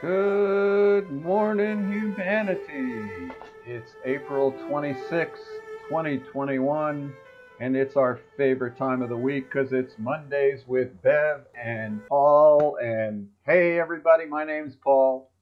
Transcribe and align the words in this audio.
Good 0.00 1.10
morning, 1.10 1.90
humanity. 1.90 3.32
It's 3.66 3.96
April 4.04 4.52
26, 4.68 5.40
2021, 5.88 7.12
and 7.58 7.76
it's 7.76 7.96
our 7.96 8.20
favorite 8.36 8.78
time 8.78 9.02
of 9.02 9.08
the 9.08 9.16
week 9.16 9.50
because 9.50 9.72
it's 9.72 9.98
Mondays 9.98 10.60
with 10.68 11.02
Bev 11.02 11.46
and 11.60 12.00
Paul. 12.06 12.78
And 12.80 13.28
hey, 13.44 13.80
everybody, 13.80 14.24
my 14.26 14.44
name's 14.44 14.76
Paul. 14.76 15.32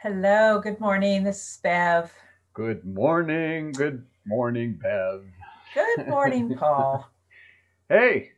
Hello, 0.00 0.60
good 0.60 0.78
morning. 0.78 1.24
This 1.24 1.38
is 1.38 1.58
Bev. 1.60 2.12
Good 2.54 2.84
morning, 2.84 3.72
good 3.72 4.06
morning, 4.24 4.78
Bev. 4.80 5.24
Good 5.74 6.06
morning, 6.06 6.54
Paul. 6.60 7.10
Hey, 7.88 8.30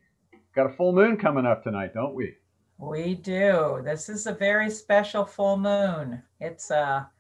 got 0.55 0.71
a 0.71 0.73
full 0.73 0.95
moon 0.95 1.19
coming 1.19 1.45
up 1.45 1.63
tonight, 1.63 1.93
don't 1.93 2.15
we? 2.15 2.37
We 2.79 3.15
do. 3.17 3.81
This 3.85 4.09
is 4.09 4.27
a 4.27 4.33
very 4.33 4.71
special 4.71 5.25
full 5.25 5.57
moon. 5.57 6.23
It's 6.41 6.71
a, 6.71 7.11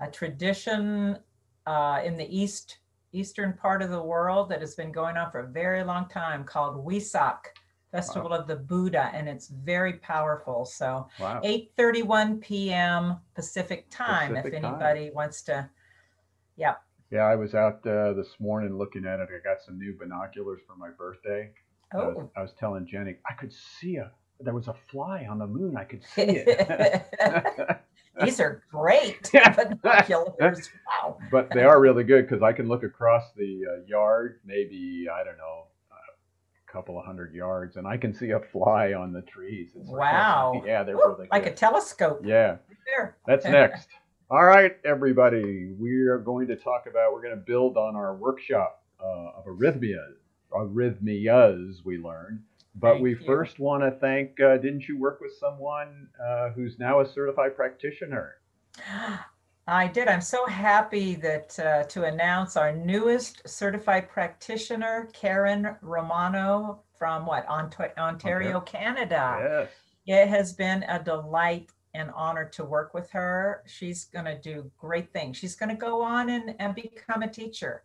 a 0.00 0.10
tradition 0.10 1.18
uh, 1.66 2.00
in 2.04 2.16
the 2.16 2.36
east 2.36 2.78
eastern 3.12 3.54
part 3.54 3.80
of 3.80 3.90
the 3.90 4.02
world 4.02 4.50
that 4.50 4.60
has 4.60 4.74
been 4.74 4.92
going 4.92 5.16
on 5.16 5.30
for 5.30 5.40
a 5.40 5.46
very 5.46 5.82
long 5.82 6.06
time 6.08 6.44
called 6.44 6.84
Wesak, 6.84 7.38
Festival 7.90 8.32
of 8.32 8.46
the 8.46 8.56
Buddha, 8.56 9.10
and 9.14 9.26
it's 9.26 9.48
very 9.48 9.94
powerful. 9.94 10.66
So 10.66 11.08
Wow. 11.18 11.40
8:31 11.42 12.40
p.m. 12.42 13.16
Pacific 13.34 13.86
time, 13.90 14.34
Pacific 14.34 14.54
if 14.54 14.60
time. 14.62 14.74
anybody 14.74 15.10
wants 15.14 15.40
to. 15.42 15.70
Yeah. 16.56 16.74
Yeah, 17.10 17.22
I 17.22 17.36
was 17.36 17.54
out 17.54 17.86
uh, 17.86 18.12
this 18.12 18.34
morning 18.40 18.76
looking 18.76 19.06
at 19.06 19.20
it. 19.20 19.28
I 19.32 19.38
got 19.48 19.62
some 19.64 19.78
new 19.78 19.96
binoculars 19.96 20.60
for 20.66 20.74
my 20.76 20.90
birthday. 20.90 21.52
I 21.94 21.96
was, 21.98 22.16
Oh. 22.18 22.30
I 22.36 22.42
was 22.42 22.52
telling 22.58 22.84
Jenny, 22.86 23.14
I 23.30 23.34
could 23.34 23.52
see 23.52 23.96
a 23.96 24.10
there 24.40 24.54
was 24.54 24.68
a 24.68 24.74
fly 24.90 25.26
on 25.28 25.38
the 25.38 25.46
moon. 25.46 25.76
I 25.76 25.84
could 25.84 26.02
see 26.14 26.22
it. 26.46 27.06
These 28.24 28.40
are 28.40 28.62
great 28.70 29.30
binoculars. 29.82 30.70
Wow. 31.02 31.18
but 31.30 31.50
they 31.52 31.64
are 31.64 31.80
really 31.80 32.04
good 32.04 32.26
because 32.28 32.42
I 32.42 32.52
can 32.52 32.66
look 32.66 32.82
across 32.82 33.24
the 33.36 33.62
uh, 33.70 33.84
yard, 33.86 34.40
maybe 34.44 35.06
I 35.12 35.22
don't 35.22 35.36
know, 35.36 35.66
a 35.90 36.72
couple 36.72 36.98
of 36.98 37.04
hundred 37.04 37.34
yards, 37.34 37.76
and 37.76 37.86
I 37.86 37.98
can 37.98 38.14
see 38.14 38.30
a 38.30 38.40
fly 38.40 38.94
on 38.94 39.12
the 39.12 39.22
trees. 39.22 39.70
It's 39.74 39.90
Wow. 39.90 40.62
yeah, 40.64 40.82
they're 40.82 40.96
Woo, 40.96 41.14
really 41.16 41.28
like 41.30 41.46
a 41.46 41.52
telescope. 41.52 42.20
yeah, 42.24 42.56
There. 42.86 43.16
that's 43.26 43.44
next. 43.44 43.88
All 44.30 44.44
right, 44.44 44.76
everybody, 44.84 45.72
we 45.78 46.00
are 46.00 46.18
going 46.18 46.48
to 46.48 46.56
talk 46.56 46.86
about. 46.90 47.12
We're 47.12 47.22
going 47.22 47.36
to 47.36 47.44
build 47.44 47.76
on 47.76 47.94
our 47.94 48.16
workshop 48.16 48.82
uh, 48.98 49.38
of 49.38 49.44
arrhythmia, 49.44 50.02
arrhythmias 50.52 51.84
we 51.84 51.98
learned. 51.98 52.40
But 52.78 52.92
Thank 52.92 53.02
we 53.02 53.10
you. 53.10 53.20
first 53.24 53.58
want 53.58 53.82
to 53.82 53.90
thank. 53.90 54.38
Uh, 54.40 54.58
didn't 54.58 54.86
you 54.86 54.98
work 54.98 55.20
with 55.20 55.32
someone 55.38 56.08
uh, 56.22 56.50
who's 56.50 56.78
now 56.78 57.00
a 57.00 57.06
certified 57.06 57.56
practitioner? 57.56 58.36
I 59.68 59.88
did. 59.88 60.06
I'm 60.08 60.20
so 60.20 60.46
happy 60.46 61.14
that 61.16 61.58
uh, 61.58 61.82
to 61.84 62.04
announce 62.04 62.56
our 62.56 62.72
newest 62.72 63.48
certified 63.48 64.08
practitioner, 64.08 65.08
Karen 65.12 65.74
Romano 65.80 66.82
from 66.96 67.26
what 67.26 67.48
Ont- 67.48 67.74
Ontario, 67.98 68.60
Canada. 68.60 69.66
Yes. 70.06 70.24
It 70.24 70.28
has 70.28 70.52
been 70.52 70.84
a 70.84 71.02
delight 71.02 71.70
and 71.94 72.10
honor 72.14 72.44
to 72.50 72.64
work 72.64 72.94
with 72.94 73.10
her. 73.10 73.62
She's 73.66 74.04
going 74.04 74.26
to 74.26 74.38
do 74.38 74.70
great 74.78 75.12
things. 75.12 75.36
She's 75.36 75.56
going 75.56 75.70
to 75.70 75.74
go 75.74 76.02
on 76.02 76.28
and, 76.28 76.54
and 76.58 76.74
become 76.74 77.22
a 77.22 77.28
teacher. 77.28 77.82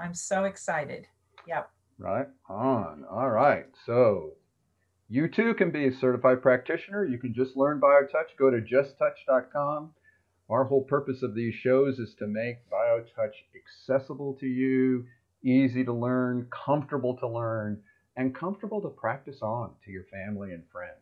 I'm 0.00 0.14
so 0.14 0.44
excited. 0.44 1.06
Yep. 1.48 1.70
Right 1.98 2.28
on. 2.48 3.04
All 3.10 3.30
right. 3.30 3.66
So 3.86 4.32
you 5.08 5.28
too 5.28 5.54
can 5.54 5.70
be 5.70 5.86
a 5.86 5.92
certified 5.92 6.42
practitioner. 6.42 7.04
You 7.04 7.18
can 7.18 7.32
just 7.32 7.56
learn 7.56 7.80
BioTouch. 7.80 8.36
Go 8.38 8.50
to 8.50 8.60
justtouch.com. 8.60 9.90
Our 10.48 10.64
whole 10.64 10.84
purpose 10.84 11.22
of 11.22 11.34
these 11.34 11.54
shows 11.54 11.98
is 11.98 12.14
to 12.18 12.26
make 12.26 12.68
BioTouch 12.70 13.32
accessible 13.54 14.34
to 14.40 14.46
you, 14.46 15.06
easy 15.42 15.84
to 15.84 15.92
learn, 15.92 16.48
comfortable 16.50 17.16
to 17.16 17.28
learn, 17.28 17.82
and 18.16 18.34
comfortable 18.34 18.80
to 18.82 18.88
practice 18.88 19.42
on 19.42 19.70
to 19.84 19.90
your 19.90 20.04
family 20.04 20.52
and 20.52 20.62
friends. 20.70 20.92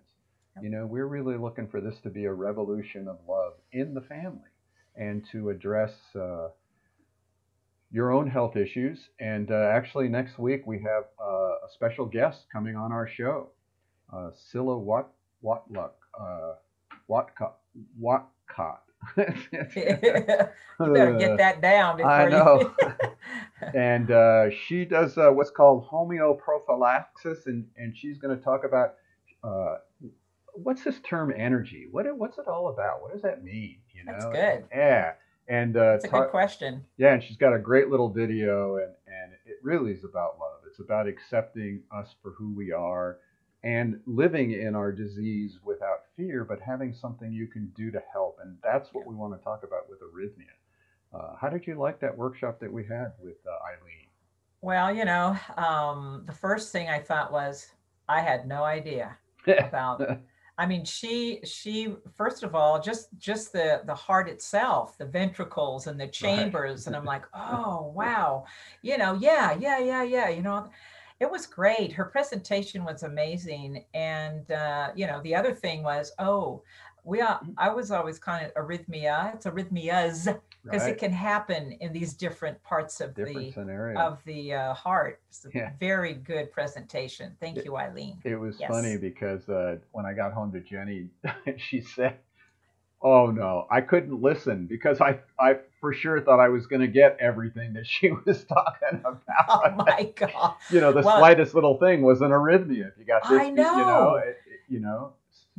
You 0.62 0.70
know, 0.70 0.86
we're 0.86 1.06
really 1.06 1.36
looking 1.36 1.68
for 1.68 1.80
this 1.80 1.98
to 2.04 2.10
be 2.10 2.24
a 2.26 2.32
revolution 2.32 3.08
of 3.08 3.18
love 3.28 3.54
in 3.72 3.92
the 3.92 4.00
family 4.02 4.50
and 4.96 5.24
to 5.32 5.50
address 5.50 5.92
uh, 6.14 6.48
your 7.94 8.10
own 8.10 8.28
health 8.28 8.56
issues. 8.56 9.08
And 9.20 9.52
uh, 9.52 9.70
actually, 9.72 10.08
next 10.08 10.36
week 10.36 10.66
we 10.66 10.82
have 10.82 11.04
uh, 11.24 11.64
a 11.64 11.70
special 11.72 12.04
guest 12.04 12.46
coming 12.52 12.74
on 12.74 12.90
our 12.90 13.06
show, 13.06 13.50
uh, 14.12 14.30
Scylla 14.34 14.76
Wat 14.76 15.10
Watluck 15.44 15.92
uh, 16.20 16.54
Watcott 17.06 17.54
Watcott. 17.98 18.80
you 19.16 19.24
better 20.78 21.18
get 21.18 21.36
that 21.36 21.60
down 21.62 21.96
before 21.96 22.10
I 22.10 22.28
know. 22.28 22.74
and 23.74 24.10
uh, 24.10 24.50
she 24.50 24.84
does 24.84 25.16
uh, 25.16 25.30
what's 25.30 25.50
called 25.50 25.88
homeoprophylaxis, 25.88 27.46
and, 27.46 27.64
and 27.76 27.96
she's 27.96 28.18
going 28.18 28.36
to 28.36 28.42
talk 28.42 28.64
about 28.64 28.94
uh, 29.44 29.76
what's 30.54 30.82
this 30.82 30.98
term 31.08 31.32
energy? 31.36 31.86
What 31.88 32.06
what's 32.18 32.38
it 32.38 32.48
all 32.48 32.70
about? 32.70 33.02
What 33.02 33.12
does 33.12 33.22
that 33.22 33.44
mean? 33.44 33.76
You 33.94 34.04
know? 34.06 34.12
That's 34.12 34.24
good. 34.24 34.64
Yeah, 34.74 35.12
and 35.48 35.76
uh, 35.76 35.92
That's 35.92 36.04
a 36.04 36.08
good 36.08 36.30
question. 36.30 36.84
yeah, 36.96 37.12
and 37.14 37.22
she's 37.22 37.36
got 37.36 37.52
a 37.52 37.58
great 37.58 37.88
little 37.88 38.08
video, 38.08 38.76
and, 38.76 38.92
and 39.06 39.32
it 39.46 39.56
really 39.62 39.92
is 39.92 40.04
about 40.04 40.38
love. 40.38 40.60
It's 40.66 40.80
about 40.80 41.06
accepting 41.06 41.82
us 41.90 42.14
for 42.22 42.32
who 42.32 42.52
we 42.54 42.72
are 42.72 43.18
and 43.62 43.98
living 44.06 44.52
in 44.52 44.74
our 44.74 44.92
disease 44.92 45.58
without 45.64 46.00
fear, 46.16 46.44
but 46.44 46.60
having 46.60 46.92
something 46.92 47.32
you 47.32 47.46
can 47.46 47.72
do 47.74 47.90
to 47.90 48.02
help. 48.12 48.38
And 48.42 48.58
that's 48.62 48.90
what 48.92 49.06
we 49.06 49.14
want 49.14 49.38
to 49.38 49.42
talk 49.42 49.64
about 49.64 49.88
with 49.88 50.00
arrhythmia. 50.00 50.52
Uh, 51.14 51.36
how 51.40 51.48
did 51.48 51.66
you 51.66 51.74
like 51.76 51.98
that 52.00 52.16
workshop 52.16 52.60
that 52.60 52.70
we 52.70 52.82
had 52.84 53.12
with 53.22 53.36
uh, 53.46 53.64
Eileen? 53.72 54.08
Well, 54.60 54.94
you 54.94 55.04
know, 55.04 55.36
um, 55.56 56.24
the 56.26 56.32
first 56.32 56.72
thing 56.72 56.88
I 56.88 56.98
thought 56.98 57.32
was 57.32 57.68
I 58.08 58.20
had 58.20 58.46
no 58.46 58.64
idea 58.64 59.16
about. 59.46 60.18
I 60.56 60.66
mean, 60.66 60.84
she 60.84 61.40
she 61.44 61.94
first 62.16 62.42
of 62.42 62.54
all 62.54 62.80
just 62.80 63.08
just 63.18 63.52
the 63.52 63.82
the 63.86 63.94
heart 63.94 64.28
itself, 64.28 64.96
the 64.98 65.04
ventricles 65.04 65.86
and 65.86 66.00
the 66.00 66.06
chambers, 66.06 66.86
and 66.86 66.94
I'm 66.94 67.04
like, 67.04 67.24
oh 67.34 67.92
wow, 67.94 68.44
you 68.82 68.96
know, 68.98 69.14
yeah, 69.14 69.56
yeah, 69.58 69.78
yeah, 69.78 70.02
yeah, 70.02 70.28
you 70.28 70.42
know. 70.42 70.70
It 71.20 71.30
was 71.30 71.46
great. 71.46 71.92
Her 71.92 72.04
presentation 72.04 72.84
was 72.84 73.04
amazing, 73.04 73.84
and 73.94 74.50
uh, 74.50 74.90
you 74.94 75.06
know, 75.06 75.20
the 75.22 75.34
other 75.34 75.54
thing 75.54 75.82
was, 75.82 76.12
oh, 76.18 76.62
we 77.04 77.20
are, 77.20 77.40
I 77.58 77.68
was 77.70 77.90
always 77.90 78.18
kind 78.18 78.46
of 78.46 78.54
arrhythmia. 78.54 79.34
It's 79.34 79.46
arrhythmias 79.46 80.24
because 80.64 80.82
right? 80.82 80.92
it 80.92 80.98
can 80.98 81.12
happen 81.12 81.72
in 81.80 81.92
these 81.92 82.14
different 82.14 82.62
parts 82.62 83.00
of 83.02 83.14
Different 83.14 83.38
the 83.38 83.52
scenario. 83.52 83.98
of 84.00 84.24
the 84.24 84.54
uh, 84.54 84.74
heart. 84.74 85.20
It's 85.28 85.44
a 85.44 85.50
Yeah. 85.54 85.70
very 85.78 86.14
good 86.14 86.50
presentation. 86.50 87.36
Thank 87.40 87.58
It- 87.58 87.64
you, 87.66 87.76
Eileen. 87.76 88.18
It 88.24 88.36
was 88.36 88.58
Yes. 88.58 88.70
funny 88.70 88.96
because 88.96 89.46
uh, 89.48 89.76
when 89.92 90.06
I 90.06 90.14
got 90.14 90.32
home 90.32 90.50
to 90.52 90.60
Jenny, 90.60 91.08
she 91.58 91.82
said, 91.82 92.16
"Oh 93.02 93.26
no, 93.30 93.66
I 93.70 93.82
couldn't 93.82 94.22
listen 94.22 94.66
because 94.66 95.00
I 95.02 95.18
I 95.38 95.58
for 95.80 95.92
sure 95.92 96.22
thought 96.22 96.40
I 96.40 96.48
was 96.48 96.66
going 96.66 96.80
to 96.80 96.88
get 96.88 97.18
everything 97.20 97.74
that 97.74 97.86
she 97.86 98.10
was 98.24 98.44
talking 98.44 99.00
about." 99.04 99.20
Oh 99.48 99.70
my 99.76 100.10
God. 100.16 100.54
you 100.70 100.80
know, 100.80 100.92
the 100.92 101.02
Well- 101.02 101.18
slightest 101.18 101.54
little 101.54 101.78
thing 101.78 102.00
was 102.00 102.22
an 102.22 102.30
arrhythmia. 102.30 102.88
If 102.88 102.98
you 102.98 103.04
got 103.04 103.22
this, 103.28 103.38
I 103.40 103.44
you 103.44 103.52
know, 103.52 103.76
know. 103.76 104.14
it, 104.16 104.28
it- 104.46 104.60
you 104.66 104.80
know, 104.80 105.12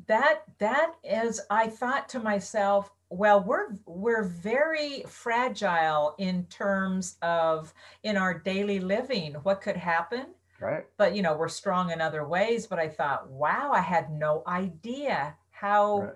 That 0.07 0.43
that 0.59 0.93
is 1.03 1.41
I 1.49 1.67
thought 1.67 2.09
to 2.09 2.19
myself, 2.19 2.91
well, 3.09 3.41
we're 3.43 3.77
we're 3.85 4.23
very 4.23 5.03
fragile 5.07 6.15
in 6.17 6.45
terms 6.47 7.17
of 7.21 7.73
in 8.03 8.17
our 8.17 8.33
daily 8.37 8.79
living. 8.79 9.33
What 9.43 9.61
could 9.61 9.77
happen? 9.77 10.27
right? 10.59 10.85
But 10.97 11.15
you 11.15 11.21
know, 11.21 11.35
we're 11.35 11.47
strong 11.49 11.91
in 11.91 12.01
other 12.01 12.27
ways. 12.27 12.67
But 12.67 12.79
I 12.79 12.89
thought, 12.89 13.29
wow, 13.29 13.71
I 13.73 13.81
had 13.81 14.11
no 14.11 14.43
idea 14.47 15.35
how 15.51 15.99
Right. 16.01 16.13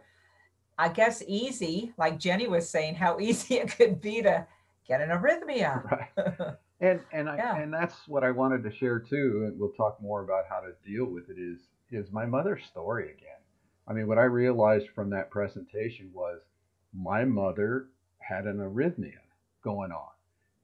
I 0.78 0.90
guess 0.90 1.22
easy, 1.28 1.94
like 1.98 2.20
Jenny 2.20 2.48
was 2.48 2.70
saying, 2.70 2.96
how 2.96 3.20
easy 3.22 3.56
it 3.56 3.76
could 3.76 4.02
be 4.02 4.22
to 4.22 4.46
get 4.88 5.02
an 5.02 5.10
arrhythmia. 5.10 5.84
Right. 5.92 6.56
And 6.82 7.02
and 7.12 7.30
I 7.30 7.36
Yeah. 7.36 7.58
and 7.58 7.74
that's 7.74 8.08
what 8.08 8.24
I 8.24 8.32
wanted 8.32 8.64
to 8.64 8.72
share 8.72 9.00
too. 9.00 9.44
And 9.48 9.60
we'll 9.60 9.74
talk 9.74 10.02
more 10.02 10.24
about 10.24 10.46
how 10.50 10.62
to 10.62 10.72
deal 10.86 11.06
with 11.06 11.30
it. 11.30 11.38
Is 11.38 11.68
is 11.92 12.12
my 12.12 12.26
mother's 12.26 12.64
story 12.66 13.12
again? 13.12 13.39
I 13.90 13.94
mean, 13.94 14.08
what 14.08 14.20
I 14.20 14.24
realized 14.24 14.90
from 14.94 15.10
that 15.10 15.32
presentation 15.32 16.12
was 16.14 16.42
my 16.94 17.26
mother 17.26 17.88
had 18.20 18.46
an 18.46 18.58
arrhythmia 18.58 19.20
going 19.64 19.92
on, 19.92 20.12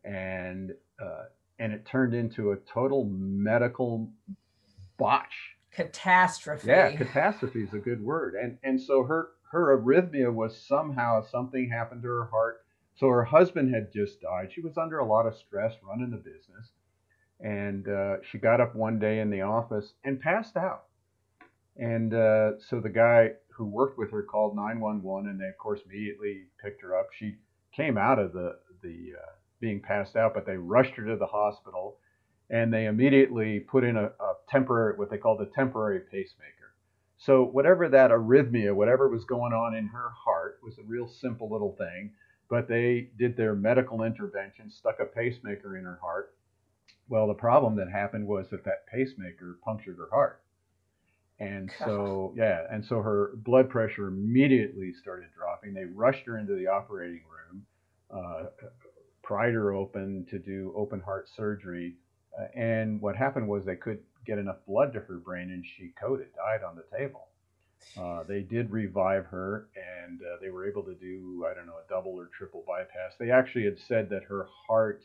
and 0.03 0.71
uh, 1.01 1.25
and 1.57 1.73
it 1.73 1.85
turned 1.85 2.13
into 2.13 2.51
a 2.51 2.57
total 2.57 3.05
medical 3.05 4.09
botch. 4.97 5.55
Catastrophe. 5.71 6.67
Yeah, 6.67 6.95
catastrophe 6.95 7.63
is 7.63 7.73
a 7.73 7.79
good 7.79 8.01
word. 8.01 8.35
And 8.35 8.57
and 8.63 8.79
so 8.79 9.03
her 9.03 9.29
her 9.51 9.77
arrhythmia 9.77 10.31
was 10.31 10.57
somehow 10.57 11.21
something 11.23 11.69
happened 11.69 12.03
to 12.03 12.09
her 12.09 12.25
heart. 12.25 12.65
So 12.95 13.09
her 13.09 13.25
husband 13.25 13.73
had 13.73 13.91
just 13.91 14.21
died. 14.21 14.51
She 14.53 14.61
was 14.61 14.77
under 14.77 14.99
a 14.99 15.05
lot 15.05 15.25
of 15.25 15.35
stress 15.35 15.73
running 15.83 16.11
the 16.11 16.17
business, 16.17 16.71
and 17.41 17.87
uh, 17.89 18.17
she 18.21 18.37
got 18.37 18.61
up 18.61 18.75
one 18.75 18.99
day 18.99 19.19
in 19.19 19.29
the 19.29 19.41
office 19.41 19.93
and 20.03 20.21
passed 20.21 20.55
out. 20.55 20.85
And 21.77 22.13
uh, 22.13 22.59
so 22.59 22.79
the 22.79 22.89
guy 22.89 23.31
who 23.49 23.65
worked 23.65 23.97
with 23.97 24.11
her 24.11 24.23
called 24.23 24.55
911, 24.55 25.29
and 25.29 25.39
they 25.39 25.47
of 25.47 25.57
course 25.57 25.81
immediately 25.85 26.43
picked 26.61 26.81
her 26.81 26.97
up. 26.97 27.07
She 27.17 27.35
came 27.75 27.97
out 27.97 28.19
of 28.19 28.33
the 28.33 28.57
the 28.81 29.13
uh, 29.17 29.31
being 29.59 29.81
passed 29.81 30.15
out, 30.15 30.33
but 30.33 30.45
they 30.45 30.57
rushed 30.57 30.95
her 30.95 31.05
to 31.05 31.15
the 31.15 31.25
hospital, 31.25 31.97
and 32.49 32.73
they 32.73 32.85
immediately 32.85 33.59
put 33.59 33.83
in 33.83 33.97
a, 33.97 34.05
a 34.05 34.33
temporary 34.49 34.97
what 34.97 35.09
they 35.09 35.17
called 35.17 35.41
a 35.41 35.47
temporary 35.47 35.99
pacemaker. 35.99 36.75
So 37.17 37.43
whatever 37.43 37.89
that 37.89 38.11
arrhythmia, 38.11 38.75
whatever 38.75 39.07
was 39.09 39.23
going 39.25 39.53
on 39.53 39.75
in 39.75 39.87
her 39.87 40.09
heart, 40.11 40.59
was 40.63 40.77
a 40.77 40.83
real 40.83 41.07
simple 41.07 41.49
little 41.49 41.75
thing. 41.77 42.11
But 42.49 42.67
they 42.67 43.09
did 43.17 43.35
their 43.35 43.55
medical 43.55 44.03
intervention, 44.03 44.69
stuck 44.69 44.99
a 44.99 45.05
pacemaker 45.05 45.77
in 45.77 45.83
her 45.83 45.99
heart. 46.01 46.35
Well, 47.09 47.27
the 47.27 47.33
problem 47.33 47.75
that 47.77 47.89
happened 47.89 48.27
was 48.27 48.49
that 48.49 48.65
that 48.65 48.85
pacemaker 48.87 49.57
punctured 49.63 49.97
her 49.97 50.09
heart. 50.11 50.43
And 51.39 51.69
so, 51.79 52.33
yeah, 52.37 52.61
and 52.71 52.85
so 52.85 53.01
her 53.01 53.31
blood 53.35 53.69
pressure 53.69 54.07
immediately 54.07 54.93
started 54.93 55.29
dropping. 55.37 55.73
They 55.73 55.83
rushed 55.83 56.25
her 56.27 56.37
into 56.37 56.55
the 56.55 56.67
operating 56.67 57.23
room, 57.29 57.65
uh, 58.09 58.45
pried 59.21 59.53
her 59.53 59.73
open 59.73 60.25
to 60.29 60.39
do 60.39 60.73
open 60.77 61.01
heart 61.01 61.27
surgery. 61.35 61.95
Uh, 62.39 62.47
and 62.57 63.01
what 63.01 63.17
happened 63.17 63.47
was 63.49 63.65
they 63.65 63.75
could 63.75 63.99
get 64.25 64.37
enough 64.37 64.57
blood 64.65 64.93
to 64.93 64.99
her 65.01 65.17
brain, 65.17 65.51
and 65.51 65.65
she 65.65 65.93
coded, 65.99 66.27
died 66.35 66.63
on 66.63 66.75
the 66.75 66.97
table. 66.97 67.27
Uh, 67.99 68.23
they 68.23 68.41
did 68.41 68.71
revive 68.71 69.25
her, 69.25 69.67
and 69.75 70.21
uh, 70.21 70.37
they 70.41 70.49
were 70.49 70.67
able 70.67 70.83
to 70.83 70.95
do, 70.95 71.45
I 71.49 71.53
don't 71.53 71.67
know, 71.67 71.79
a 71.85 71.89
double 71.89 72.11
or 72.11 72.29
triple 72.35 72.63
bypass. 72.65 73.13
They 73.19 73.29
actually 73.29 73.65
had 73.65 73.77
said 73.77 74.09
that 74.09 74.23
her 74.23 74.47
heart 74.67 75.03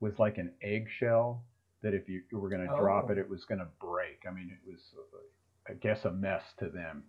was 0.00 0.18
like 0.18 0.38
an 0.38 0.52
eggshell, 0.62 1.42
that 1.82 1.94
if 1.94 2.08
you 2.08 2.22
were 2.32 2.48
going 2.48 2.66
to 2.66 2.72
oh. 2.72 2.78
drop 2.78 3.10
it, 3.10 3.18
it 3.18 3.28
was 3.28 3.44
going 3.44 3.60
to 3.60 3.68
break. 3.80 4.24
I 4.28 4.30
mean, 4.30 4.50
it 4.52 4.70
was, 4.70 4.80
I 5.68 5.74
guess, 5.74 6.04
a 6.04 6.12
mess 6.12 6.42
to 6.58 6.68
them. 6.68 7.04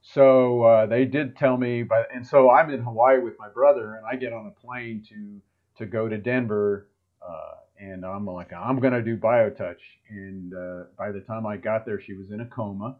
So 0.00 0.62
uh, 0.62 0.86
they 0.86 1.04
did 1.04 1.36
tell 1.36 1.56
me, 1.56 1.82
but 1.84 2.08
and 2.12 2.26
so 2.26 2.50
I'm 2.50 2.70
in 2.70 2.82
Hawaii 2.82 3.20
with 3.20 3.38
my 3.38 3.48
brother, 3.48 3.94
and 3.94 4.04
I 4.06 4.16
get 4.16 4.32
on 4.32 4.46
a 4.46 4.60
plane 4.60 5.04
to 5.08 5.40
to 5.78 5.86
go 5.86 6.08
to 6.08 6.18
Denver 6.18 6.88
uh, 7.26 7.54
and 7.78 8.04
I'm 8.04 8.26
like, 8.26 8.52
I'm 8.52 8.80
gonna 8.80 9.02
do 9.02 9.16
BioTouch. 9.16 9.80
And 10.08 10.54
uh, 10.54 10.84
by 10.96 11.12
the 11.12 11.20
time 11.20 11.46
I 11.46 11.56
got 11.56 11.84
there, 11.84 12.00
she 12.00 12.14
was 12.14 12.30
in 12.30 12.40
a 12.40 12.46
coma, 12.46 12.96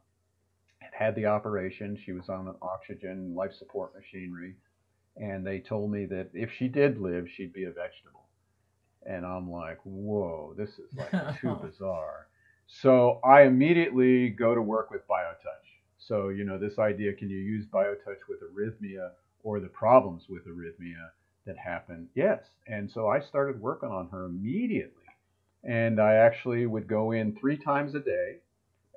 had 0.79 0.93
had 0.93 1.15
the 1.15 1.27
operation. 1.27 1.97
She 2.05 2.13
was 2.13 2.29
on 2.29 2.49
an 2.49 2.55
oxygen 2.63 3.35
life 3.35 3.53
support 3.59 3.93
machinery, 3.95 4.57
and 5.17 5.47
they 5.47 5.61
told 5.61 5.91
me 5.91 6.07
that 6.07 6.31
if 6.35 6.51
she 6.53 6.69
did 6.69 6.99
live, 6.99 7.29
she'd 7.29 7.53
be 7.53 7.65
a 7.65 7.71
vegetable. 7.71 8.29
And 9.05 9.27
I'm 9.27 9.51
like, 9.51 9.79
whoa, 9.85 10.55
this 10.57 10.71
is 10.79 10.93
like 10.97 11.41
too 11.41 11.55
bizarre. 11.63 12.29
So 12.81 13.21
I 13.25 13.43
immediately 13.43 14.31
go 14.31 14.55
to 14.55 14.63
work 14.63 14.91
with 14.91 15.07
BioTouch. 15.07 15.69
So 15.99 16.31
you 16.31 16.45
know 16.45 16.59
this 16.59 16.79
idea: 16.79 17.13
can 17.13 17.31
you 17.31 17.39
use 17.39 17.67
BioTouch 17.67 18.29
with 18.29 18.41
arrhythmia 18.43 19.11
or 19.43 19.61
the 19.61 19.69
problems 19.69 20.25
with 20.29 20.47
arrhythmia? 20.47 21.11
that 21.47 21.59
happen? 21.59 22.09
Yes. 22.15 22.45
And 22.67 22.91
so 22.91 23.09
I 23.09 23.21
started 23.21 23.61
working 23.61 23.89
on 23.89 24.09
her 24.09 24.27
immediately. 24.27 25.03
And 25.65 26.01
I 26.01 26.15
actually 26.15 26.67
would 26.67 26.89
go 26.89 27.13
in 27.13 27.37
three 27.37 27.57
times 27.57 27.95
a 27.95 28.01
day, 28.01 28.39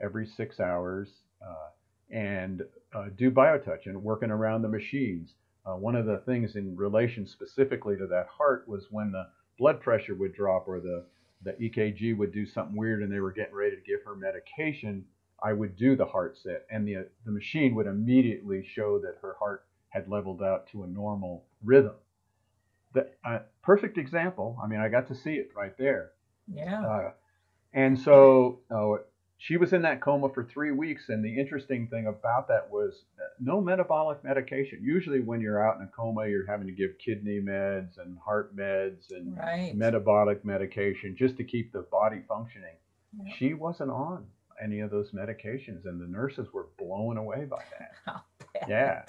every 0.01 0.25
six 0.25 0.59
hours, 0.59 1.09
uh, 1.45 1.69
and 2.09 2.63
uh, 2.93 3.05
do 3.17 3.31
biotouch 3.31 3.85
and 3.85 4.03
working 4.03 4.31
around 4.31 4.61
the 4.61 4.67
machines. 4.67 5.33
Uh, 5.65 5.75
one 5.75 5.95
of 5.95 6.05
the 6.05 6.17
things 6.25 6.55
in 6.55 6.75
relation 6.75 7.25
specifically 7.27 7.97
to 7.97 8.07
that 8.07 8.27
heart 8.27 8.67
was 8.67 8.87
when 8.91 9.11
the 9.11 9.27
blood 9.57 9.81
pressure 9.81 10.15
would 10.15 10.33
drop 10.33 10.67
or 10.67 10.79
the, 10.79 11.05
the 11.45 11.53
EKG 11.53 12.17
would 12.17 12.33
do 12.33 12.45
something 12.45 12.75
weird 12.75 13.01
and 13.01 13.11
they 13.11 13.21
were 13.21 13.31
getting 13.31 13.55
ready 13.55 13.75
to 13.77 13.81
give 13.81 14.03
her 14.03 14.15
medication, 14.15 15.05
I 15.41 15.53
would 15.53 15.77
do 15.77 15.95
the 15.95 16.05
heart 16.05 16.37
set 16.37 16.65
and 16.69 16.85
the, 16.85 17.07
the 17.25 17.31
machine 17.31 17.75
would 17.75 17.87
immediately 17.87 18.65
show 18.65 18.99
that 18.99 19.15
her 19.21 19.35
heart 19.39 19.65
had 19.89 20.09
leveled 20.09 20.41
out 20.41 20.67
to 20.71 20.83
a 20.83 20.87
normal 20.87 21.45
rhythm 21.63 21.95
the 22.95 23.07
uh, 23.23 23.39
perfect 23.61 23.99
example. 23.99 24.57
I 24.63 24.67
mean, 24.67 24.79
I 24.79 24.89
got 24.89 25.07
to 25.09 25.15
see 25.15 25.35
it 25.35 25.51
right 25.55 25.77
there. 25.77 26.11
Yeah. 26.51 26.81
Uh, 26.81 27.11
and 27.73 27.99
so 27.99 28.61
uh, 28.71 29.03
she 29.37 29.57
was 29.57 29.73
in 29.73 29.81
that 29.81 30.01
coma 30.01 30.29
for 30.29 30.43
three 30.45 30.71
weeks. 30.71 31.09
And 31.09 31.23
the 31.23 31.39
interesting 31.39 31.87
thing 31.87 32.07
about 32.07 32.47
that 32.47 32.69
was 32.69 33.03
uh, 33.19 33.23
no 33.39 33.61
metabolic 33.61 34.23
medication. 34.23 34.79
Usually, 34.81 35.19
when 35.19 35.41
you're 35.41 35.65
out 35.65 35.77
in 35.77 35.83
a 35.83 35.89
coma, 35.95 36.27
you're 36.27 36.47
having 36.47 36.67
to 36.67 36.73
give 36.73 36.97
kidney 37.03 37.41
meds 37.41 37.97
and 37.97 38.17
heart 38.17 38.55
meds 38.55 39.11
and 39.11 39.37
right. 39.37 39.75
metabolic 39.75 40.45
medication 40.45 41.15
just 41.17 41.37
to 41.37 41.43
keep 41.43 41.71
the 41.73 41.81
body 41.91 42.21
functioning. 42.27 42.75
Yep. 43.25 43.35
She 43.37 43.53
wasn't 43.53 43.91
on 43.91 44.25
any 44.63 44.79
of 44.79 44.89
those 44.89 45.11
medications, 45.11 45.85
and 45.85 45.99
the 45.99 46.07
nurses 46.07 46.47
were 46.53 46.67
blown 46.77 47.17
away 47.17 47.45
by 47.45 47.63
that. 47.77 48.21
Yeah. 48.69 49.03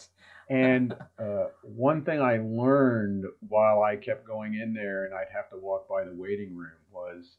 And 0.48 0.94
uh, 1.18 1.46
one 1.62 2.04
thing 2.04 2.20
I 2.20 2.38
learned 2.38 3.26
while 3.48 3.82
I 3.82 3.96
kept 3.96 4.26
going 4.26 4.54
in 4.54 4.74
there 4.74 5.04
and 5.04 5.14
I'd 5.14 5.32
have 5.32 5.50
to 5.50 5.56
walk 5.56 5.88
by 5.88 6.04
the 6.04 6.14
waiting 6.14 6.56
room 6.56 6.78
was 6.92 7.36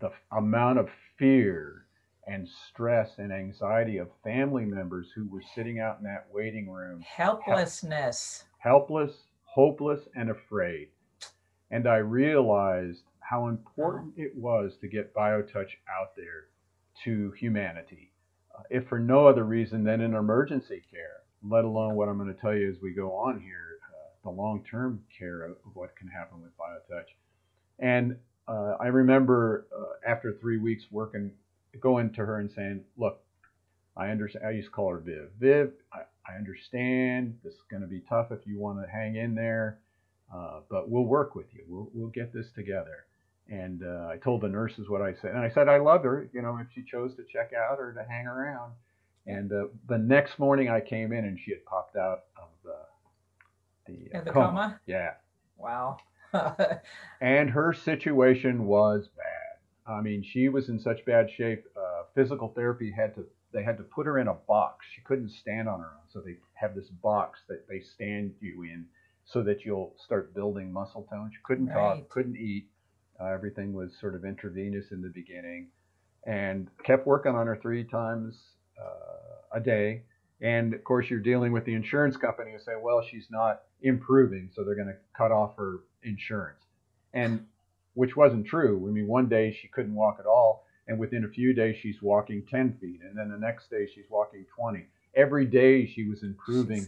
the 0.00 0.10
amount 0.32 0.78
of 0.78 0.88
fear 1.18 1.86
and 2.28 2.48
stress 2.48 3.12
and 3.18 3.32
anxiety 3.32 3.98
of 3.98 4.08
family 4.22 4.64
members 4.64 5.08
who 5.14 5.26
were 5.28 5.42
sitting 5.54 5.80
out 5.80 5.98
in 5.98 6.04
that 6.04 6.26
waiting 6.32 6.70
room. 6.70 7.00
Helplessness. 7.00 8.44
Helpless, 8.58 9.12
hopeless, 9.44 10.00
and 10.14 10.30
afraid. 10.30 10.88
And 11.70 11.88
I 11.88 11.96
realized 11.96 13.02
how 13.20 13.48
important 13.48 14.14
it 14.16 14.36
was 14.36 14.76
to 14.80 14.88
get 14.88 15.14
BioTouch 15.14 15.70
out 15.90 16.16
there 16.16 16.48
to 17.04 17.32
humanity, 17.32 18.12
uh, 18.56 18.62
if 18.70 18.88
for 18.88 18.98
no 18.98 19.26
other 19.26 19.44
reason 19.44 19.84
than 19.84 20.00
in 20.00 20.14
emergency 20.14 20.82
care 20.90 21.22
let 21.42 21.64
alone 21.64 21.94
what 21.94 22.08
I'm 22.08 22.18
going 22.18 22.32
to 22.34 22.40
tell 22.40 22.54
you 22.54 22.68
as 22.68 22.76
we 22.82 22.92
go 22.92 23.12
on 23.12 23.40
here, 23.40 23.78
uh, 23.94 24.10
the 24.24 24.30
long-term 24.30 25.02
care 25.16 25.44
of, 25.44 25.56
what 25.74 25.94
can 25.96 26.08
happen 26.08 26.42
with 26.42 26.50
BioTouch. 26.56 27.06
And 27.78 28.16
uh, 28.46 28.76
I 28.80 28.86
remember 28.86 29.66
uh, 29.76 30.10
after 30.10 30.32
three 30.40 30.58
weeks 30.58 30.84
working, 30.90 31.30
going 31.80 32.12
to 32.14 32.24
her 32.24 32.38
and 32.38 32.50
saying, 32.50 32.84
"Look, 32.96 33.20
I 33.96 34.10
understand." 34.10 34.46
I 34.46 34.50
used 34.50 34.68
to 34.68 34.72
call 34.72 34.90
her 34.90 34.98
Viv. 34.98 35.30
Viv, 35.38 35.72
I, 35.92 36.00
I 36.28 36.36
understand 36.36 37.38
this 37.42 37.54
is 37.54 37.62
going 37.70 37.82
to 37.82 37.88
be 37.88 38.00
tough 38.08 38.32
if 38.32 38.46
you 38.46 38.58
want 38.58 38.80
to 38.82 38.90
hang 38.90 39.16
in 39.16 39.34
there, 39.34 39.78
uh, 40.34 40.60
but 40.70 40.90
we'll 40.90 41.04
work 41.04 41.34
with 41.34 41.46
you. 41.52 41.64
We'll 41.68 41.90
we'll 41.92 42.10
get 42.10 42.32
this 42.32 42.50
together. 42.54 43.06
And 43.50 43.82
uh, 43.82 44.08
I 44.12 44.18
told 44.18 44.42
the 44.42 44.48
nurses 44.48 44.90
what 44.90 45.00
I 45.00 45.14
said, 45.14 45.30
and 45.30 45.40
I 45.40 45.48
said 45.48 45.68
I 45.68 45.78
loved 45.78 46.04
her. 46.04 46.28
You 46.32 46.42
know, 46.42 46.58
if 46.60 46.68
she 46.74 46.82
chose 46.82 47.14
to 47.16 47.24
check 47.24 47.52
out 47.54 47.78
or 47.80 47.92
to 47.92 48.04
hang 48.04 48.26
around. 48.26 48.72
And 49.26 49.52
uh, 49.52 49.64
the 49.86 49.98
next 49.98 50.38
morning 50.38 50.70
I 50.70 50.80
came 50.80 51.12
in 51.12 51.24
and 51.24 51.38
she 51.38 51.50
had 51.50 51.64
popped 51.66 51.96
out 51.96 52.24
of 52.36 52.48
the 52.64 53.92
the, 53.92 54.18
uh, 54.18 54.24
the 54.24 54.30
coma. 54.30 54.46
coma. 54.46 54.80
Yeah. 54.86 55.12
Wow. 55.56 55.98
and 57.20 57.50
her 57.50 57.72
situation 57.72 58.66
was 58.66 59.08
bad. 59.16 59.37
I 59.88 60.00
mean, 60.00 60.22
she 60.22 60.48
was 60.48 60.68
in 60.68 60.78
such 60.78 61.04
bad 61.04 61.30
shape. 61.30 61.64
Uh, 61.76 62.02
physical 62.14 62.48
therapy 62.48 62.92
had 62.94 63.14
to 63.14 63.24
they 63.52 63.62
had 63.62 63.78
to 63.78 63.82
put 63.82 64.06
her 64.06 64.18
in 64.18 64.28
a 64.28 64.34
box. 64.34 64.84
She 64.94 65.00
couldn't 65.02 65.30
stand 65.30 65.68
on 65.68 65.80
her 65.80 65.86
own, 65.86 66.08
so 66.12 66.20
they 66.20 66.36
have 66.54 66.74
this 66.74 66.88
box 67.02 67.40
that 67.48 67.66
they 67.68 67.80
stand 67.80 68.34
you 68.40 68.62
in 68.64 68.86
so 69.24 69.42
that 69.42 69.64
you'll 69.64 69.94
start 70.04 70.34
building 70.34 70.72
muscle 70.72 71.06
tone. 71.10 71.30
She 71.32 71.40
couldn't 71.44 71.68
right. 71.68 71.74
talk, 71.74 72.08
couldn't 72.10 72.36
eat. 72.36 72.68
Uh, 73.20 73.26
everything 73.26 73.72
was 73.72 73.92
sort 74.00 74.14
of 74.14 74.24
intravenous 74.24 74.86
in 74.92 75.00
the 75.00 75.08
beginning, 75.08 75.68
and 76.26 76.68
kept 76.84 77.06
working 77.06 77.34
on 77.34 77.46
her 77.46 77.58
three 77.60 77.84
times 77.84 78.38
uh, 78.80 79.56
a 79.56 79.60
day. 79.60 80.02
And 80.40 80.72
of 80.72 80.84
course, 80.84 81.06
you're 81.10 81.18
dealing 81.18 81.52
with 81.52 81.64
the 81.64 81.74
insurance 81.74 82.16
company 82.16 82.52
who 82.52 82.58
say, 82.58 82.72
well, 82.80 83.02
she's 83.02 83.26
not 83.30 83.62
improving, 83.82 84.50
so 84.54 84.62
they're 84.62 84.76
going 84.76 84.88
to 84.88 84.96
cut 85.16 85.32
off 85.32 85.56
her 85.56 85.80
insurance. 86.04 86.62
And 87.12 87.46
which 87.98 88.14
wasn't 88.14 88.46
true. 88.46 88.86
I 88.88 88.92
mean, 88.92 89.08
one 89.08 89.28
day 89.28 89.50
she 89.60 89.66
couldn't 89.66 89.96
walk 89.96 90.18
at 90.20 90.26
all, 90.26 90.64
and 90.86 91.00
within 91.00 91.24
a 91.24 91.28
few 91.28 91.52
days 91.52 91.76
she's 91.82 92.00
walking 92.00 92.44
10 92.48 92.78
feet, 92.80 93.00
and 93.02 93.18
then 93.18 93.28
the 93.28 93.36
next 93.36 93.70
day 93.70 93.88
she's 93.92 94.04
walking 94.08 94.46
20. 94.56 94.86
Every 95.16 95.44
day 95.44 95.84
she 95.84 96.04
was 96.04 96.22
improving 96.22 96.86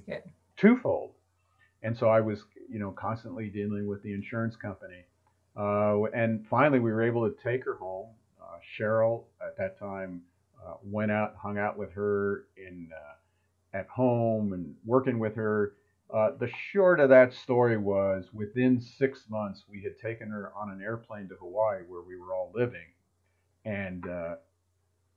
twofold. 0.57 1.11
And 1.83 1.99
so 1.99 2.09
I 2.09 2.21
was, 2.21 2.45
you 2.71 2.79
know, 2.79 2.93
constantly 2.93 3.49
dealing 3.49 3.89
with 3.89 4.05
the 4.05 4.13
insurance 4.13 4.55
company. 4.55 5.03
Uh, 5.57 6.05
and 6.15 6.47
finally, 6.49 6.79
we 6.79 6.93
were 6.93 7.03
able 7.03 7.29
to 7.29 7.35
take 7.43 7.65
her 7.65 7.75
home. 7.75 8.11
Uh, 8.41 8.59
Cheryl, 8.79 9.25
at 9.45 9.57
that 9.59 9.81
time, 9.81 10.23
uh, 10.65 10.75
went 10.85 11.11
out, 11.11 11.35
hung 11.43 11.59
out 11.59 11.77
with 11.77 11.93
her 11.95 12.45
in 12.57 12.89
uh, 12.95 13.77
at 13.77 13.89
home, 13.89 14.53
and 14.53 14.77
working 14.85 15.19
with 15.19 15.35
her. 15.35 15.75
Uh, 16.13 16.31
the 16.39 16.51
short 16.73 16.99
of 17.01 17.09
that 17.09 17.33
story 17.33 17.77
was 17.77 18.25
within 18.33 18.81
six 18.81 19.25
months, 19.29 19.65
we 19.69 19.83
had 19.83 19.99
taken 19.99 20.29
her 20.29 20.53
on 20.57 20.71
an 20.71 20.83
airplane 20.83 21.29
to 21.29 21.35
Hawaii 21.37 21.83
where 21.87 22.03
we 22.03 22.17
were 22.17 22.35
all 22.35 22.51
living. 22.55 22.87
And 23.65 24.07
uh, 24.09 24.37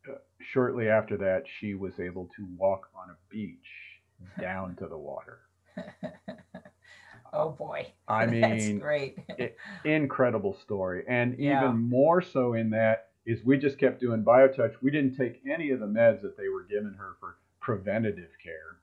uh, 0.09 0.15
shortly 0.39 0.89
after 0.89 1.17
that, 1.17 1.43
she 1.59 1.73
was 1.73 1.99
able 1.99 2.29
to 2.35 2.47
walk 2.57 2.89
on 2.95 3.09
a 3.09 3.17
beach 3.29 3.57
down 4.39 4.75
to 4.75 4.87
the 4.87 4.97
water. 4.97 5.39
oh 7.33 7.49
boy. 7.49 7.91
I 8.07 8.25
mean, 8.27 8.41
That's 8.41 8.71
great. 8.79 9.17
it, 9.37 9.57
incredible 9.83 10.57
story. 10.61 11.03
And 11.07 11.37
yeah. 11.39 11.63
even 11.63 11.77
more 11.89 12.21
so 12.21 12.53
in 12.53 12.69
that 12.71 13.09
is 13.25 13.43
we 13.43 13.57
just 13.57 13.79
kept 13.79 13.99
doing 13.99 14.23
biotouch. 14.23 14.73
We 14.81 14.91
didn't 14.91 15.15
take 15.15 15.41
any 15.49 15.71
of 15.71 15.79
the 15.79 15.87
meds 15.87 16.21
that 16.21 16.37
they 16.37 16.49
were 16.49 16.63
giving 16.69 16.93
her 16.97 17.15
for 17.19 17.37
preventative 17.61 18.29
care. 18.43 18.77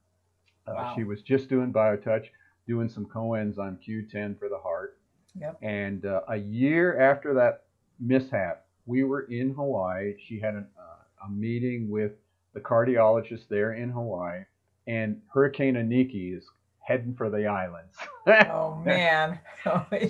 Uh, 0.70 0.74
Wow. 0.74 0.92
She 0.96 1.04
was 1.04 1.22
just 1.22 1.48
doing 1.48 1.72
biotouch, 1.72 2.26
doing 2.66 2.88
some 2.88 3.06
coenzyme 3.06 3.78
Q10 3.86 4.38
for 4.38 4.48
the 4.48 4.58
heart. 4.58 4.98
Yep. 5.40 5.58
And 5.62 6.06
uh, 6.06 6.20
a 6.28 6.36
year 6.36 7.00
after 7.00 7.34
that 7.34 7.64
mishap, 7.98 8.66
we 8.86 9.04
were 9.04 9.22
in 9.22 9.54
Hawaii. 9.54 10.14
She 10.26 10.40
had 10.40 10.54
an, 10.54 10.66
uh, 10.78 11.26
a 11.26 11.30
meeting 11.30 11.88
with 11.90 12.12
the 12.54 12.60
cardiologist 12.60 13.48
there 13.48 13.74
in 13.74 13.90
Hawaii, 13.90 14.40
and 14.86 15.20
Hurricane 15.32 15.74
Iniki 15.74 16.36
is 16.36 16.44
heading 16.80 17.14
for 17.14 17.30
the 17.30 17.46
islands. 17.46 17.96
Oh 18.26 18.76
man. 18.84 19.40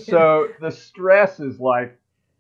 so 0.04 0.48
the 0.60 0.70
stress 0.70 1.40
is 1.40 1.58
like 1.58 1.98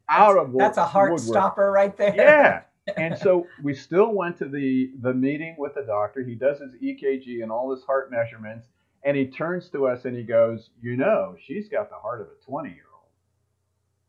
out 0.08 0.36
of 0.36 0.52
that's 0.58 0.76
a 0.78 0.84
heart 0.84 1.12
woodwork. 1.12 1.28
stopper 1.32 1.70
right 1.70 1.96
there. 1.96 2.14
Yeah. 2.14 2.62
And 2.96 3.16
so 3.18 3.46
we 3.62 3.74
still 3.74 4.12
went 4.14 4.38
to 4.38 4.48
the 4.48 4.92
the 5.00 5.14
meeting 5.14 5.56
with 5.58 5.74
the 5.74 5.82
doctor. 5.82 6.22
He 6.22 6.34
does 6.34 6.60
his 6.60 6.72
EKG 6.82 7.42
and 7.42 7.50
all 7.50 7.74
his 7.74 7.84
heart 7.84 8.10
measurements, 8.10 8.68
and 9.04 9.16
he 9.16 9.26
turns 9.26 9.68
to 9.70 9.86
us 9.86 10.04
and 10.04 10.16
he 10.16 10.22
goes, 10.22 10.70
"You 10.80 10.96
know, 10.96 11.36
she's 11.40 11.68
got 11.68 11.90
the 11.90 11.96
heart 11.96 12.20
of 12.20 12.28
a 12.28 12.44
20 12.44 12.68
year 12.70 12.84
old." 12.94 13.10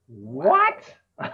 What? 0.08 0.96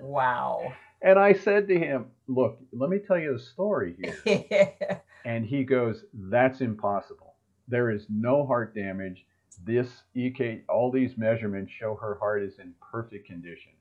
Wow. 0.00 0.72
And 1.02 1.18
I 1.18 1.32
said 1.32 1.66
to 1.68 1.78
him, 1.78 2.06
"Look, 2.28 2.60
let 2.72 2.88
me 2.88 3.00
tell 3.00 3.18
you 3.18 3.32
the 3.32 3.38
story 3.38 3.96
here." 4.24 5.02
And 5.24 5.44
he 5.44 5.64
goes, 5.64 6.04
"That's 6.14 6.60
impossible. 6.60 7.34
There 7.66 7.90
is 7.90 8.06
no 8.08 8.46
heart 8.46 8.74
damage. 8.74 9.26
This 9.64 10.04
EK, 10.14 10.62
all 10.68 10.92
these 10.92 11.18
measurements 11.18 11.72
show 11.72 11.96
her 11.96 12.14
heart 12.14 12.44
is 12.44 12.60
in 12.60 12.74
perfect 12.92 13.26
condition." 13.26 13.72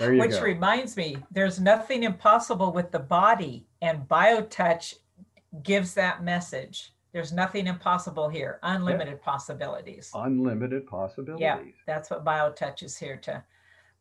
Which 0.00 0.30
go. 0.32 0.42
reminds 0.42 0.96
me, 0.96 1.18
there's 1.30 1.60
nothing 1.60 2.02
impossible 2.04 2.72
with 2.72 2.90
the 2.90 2.98
body, 2.98 3.66
and 3.82 4.08
BioTouch 4.08 4.94
gives 5.62 5.94
that 5.94 6.22
message. 6.24 6.92
There's 7.12 7.32
nothing 7.32 7.66
impossible 7.66 8.28
here, 8.28 8.60
unlimited 8.62 9.20
possibilities. 9.20 10.10
Unlimited 10.14 10.86
possibilities. 10.86 11.42
Yeah, 11.42 11.58
that's 11.86 12.08
what 12.10 12.24
BioTouch 12.24 12.82
is 12.82 12.96
here 12.96 13.16
to 13.18 13.42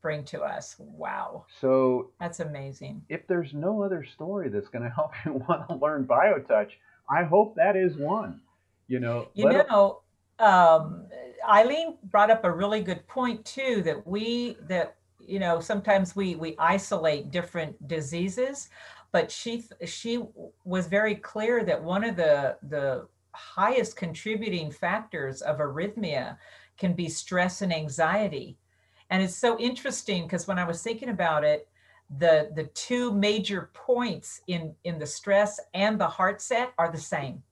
bring 0.02 0.24
to 0.26 0.42
us. 0.42 0.76
Wow, 0.80 1.46
So 1.60 2.12
that's 2.20 2.40
amazing. 2.40 3.04
if 3.10 3.28
there's 3.28 3.54
no 3.54 3.82
other 3.84 4.06
story 4.06 4.50
that's 4.50 4.68
going 4.70 4.84
to 4.88 4.90
help 4.90 5.12
you 5.26 5.44
want 5.48 5.68
to 5.70 5.76
learn 5.76 6.06
biotouch, 6.06 6.72
I 7.10 7.24
hope 7.24 7.56
that 7.56 7.76
is 7.76 7.98
one. 7.98 8.42
You 8.88 9.00
know, 9.00 9.28
You 9.34 9.50
know, 9.50 10.02
um, 10.40 11.06
Eileen 11.48 11.98
brought 12.04 12.32
up 12.32 12.44
a 12.44 12.52
really 12.52 12.82
good 12.82 13.06
point 13.08 13.44
too. 13.46 13.82
That 13.84 14.06
we 14.08 14.58
that 14.68 14.96
you 15.30 15.40
know 15.40 15.60
sometimes 15.60 16.16
we 16.16 16.36
we 16.36 16.56
isolate 16.58 17.32
different 17.32 17.88
diseases, 17.88 18.70
but 19.12 19.32
she 19.32 19.66
she 19.86 20.24
was 20.64 20.88
very 20.88 21.16
clear 21.16 21.64
that 21.64 21.82
one 21.82 22.04
of 22.04 22.16
the 22.16 22.58
the 22.70 23.08
highest 23.34 23.96
contributing 23.96 24.72
factors 24.72 25.42
of 25.42 25.58
arrhythmia 25.58 26.38
can 26.78 26.94
be 26.94 27.08
stress 27.08 27.62
and 27.62 27.74
anxiety. 27.74 28.58
And 29.12 29.22
it's 29.24 29.36
so 29.36 29.58
interesting 29.60 30.24
because 30.24 30.48
when 30.48 30.60
I 30.60 30.66
was 30.66 30.82
thinking 30.82 31.10
about 31.10 31.44
it, 31.44 31.68
the 32.18 32.52
the 32.56 32.66
two 32.74 33.14
major 33.14 33.70
points 33.74 34.42
in 34.48 34.74
in 34.84 34.98
the 34.98 35.06
stress 35.06 35.60
and 35.74 36.00
the 36.00 36.08
heart 36.08 36.42
set 36.42 36.74
are 36.78 36.92
the 36.92 36.98
same 36.98 37.44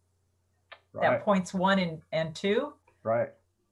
right, 0.93 1.11
that 1.11 1.23
points 1.23 1.53
one 1.53 1.79
and, 1.79 2.01
and 2.11 2.35
two. 2.35 2.73
right. 3.03 3.29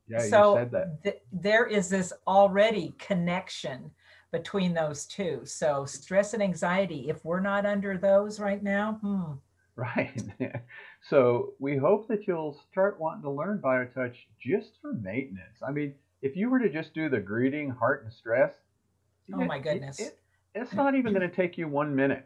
Yeah, 0.08 0.20
so 0.20 0.54
you 0.54 0.60
said 0.60 0.72
that. 0.72 1.04
th- 1.04 1.22
there 1.32 1.66
is 1.66 1.90
this 1.90 2.14
already 2.28 2.94
connection 3.00 3.90
between 4.32 4.74
those 4.74 5.06
two. 5.06 5.42
So 5.46 5.86
stress 5.86 6.34
and 6.34 6.44
anxiety, 6.44 7.10
if 7.10 7.24
we're 7.26 7.40
not 7.40 7.66
under 7.66 7.98
those 7.98 8.40
right 8.40 8.62
now, 8.62 8.94
hmm, 9.02 9.34
Right. 9.78 10.22
so 11.02 11.54
we 11.60 11.76
hope 11.76 12.08
that 12.08 12.28
you'll 12.28 12.58
start 12.72 13.00
wanting 13.00 13.24
to 13.24 13.30
learn 13.30 13.60
biotouch 13.60 14.16
just 14.40 14.74
for 14.82 14.94
maintenance. 14.94 15.58
I 15.66 15.72
mean, 15.72 15.94
if 16.22 16.36
you 16.38 16.50
were 16.50 16.60
to 16.60 16.70
just 16.70 16.94
do 16.94 17.10
the 17.10 17.20
greeting, 17.20 17.70
heart, 17.70 18.04
and 18.04 18.14
stress, 18.14 18.54
Oh 19.34 19.42
it- 19.42 19.48
my 19.48 19.60
goodness. 19.60 20.00
it- 20.00 20.20
it's 20.54 20.74
not 20.74 20.96
even 20.96 21.12
going 21.14 21.30
to 21.30 21.36
take 21.36 21.58
you 21.58 21.68
one 21.68 21.94
minute. 21.96 22.26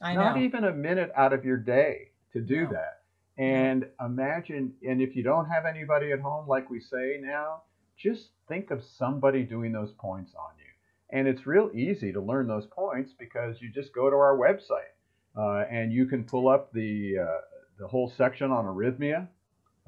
I 0.00 0.14
know. 0.14 0.20
not 0.24 0.36
even 0.38 0.64
a 0.64 0.72
minute 0.72 1.10
out 1.16 1.32
of 1.32 1.44
your 1.44 1.56
day 1.56 2.10
to 2.32 2.40
do 2.40 2.64
No. 2.64 2.70
that. 2.72 3.00
And 3.36 3.86
imagine, 4.04 4.74
and 4.86 5.02
if 5.02 5.16
you 5.16 5.22
don't 5.22 5.46
have 5.46 5.64
anybody 5.66 6.12
at 6.12 6.20
home, 6.20 6.46
like 6.46 6.70
we 6.70 6.80
say 6.80 7.18
now, 7.20 7.62
just 7.96 8.28
think 8.48 8.70
of 8.70 8.82
somebody 8.84 9.42
doing 9.42 9.72
those 9.72 9.92
points 9.98 10.32
on 10.34 10.50
you. 10.58 11.18
And 11.18 11.28
it's 11.28 11.46
real 11.46 11.70
easy 11.74 12.12
to 12.12 12.20
learn 12.20 12.46
those 12.46 12.66
points 12.66 13.12
because 13.18 13.60
you 13.60 13.70
just 13.70 13.92
go 13.94 14.08
to 14.08 14.16
our 14.16 14.36
website 14.36 14.94
uh, 15.36 15.64
and 15.70 15.92
you 15.92 16.06
can 16.06 16.24
pull 16.24 16.48
up 16.48 16.72
the 16.72 17.16
uh, 17.20 17.40
the 17.78 17.88
whole 17.88 18.12
section 18.16 18.52
on 18.52 18.64
arrhythmia, 18.66 19.26